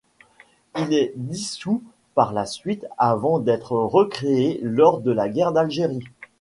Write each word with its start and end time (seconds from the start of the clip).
Il 0.79 0.95
est 0.95 1.13
dissous 1.15 1.83
par 2.15 2.33
la 2.33 2.47
suite, 2.47 2.87
avant 2.97 3.37
d'être 3.37 3.73
recrée 3.73 4.59
lors 4.63 4.99
de 4.99 5.11
la 5.11 5.29
guerre 5.29 5.51
d'Algérie. 5.51 6.01